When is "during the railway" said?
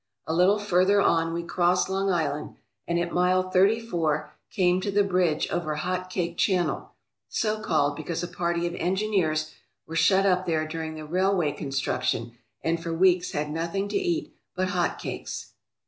10.67-11.51